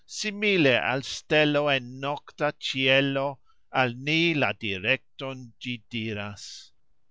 [0.03, 3.37] Simile al stelo en nokta cxielo,
[3.71, 6.71] Al ni la direkton gxi diras.